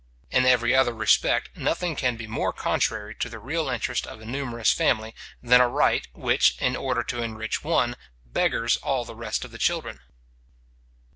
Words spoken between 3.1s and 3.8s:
to the real